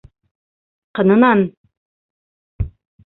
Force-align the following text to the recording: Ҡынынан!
Ҡынынан! 0.99 1.45